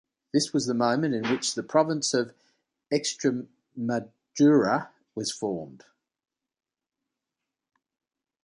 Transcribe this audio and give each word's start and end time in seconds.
This 0.33 0.51
was 0.51 0.65
the 0.65 0.73
moment 0.73 1.13
in 1.13 1.29
which 1.29 1.53
the 1.53 1.61
province 1.61 2.15
of 2.15 2.33
Extremadura 2.91 4.89
was 5.13 5.31
formed. 5.31 5.85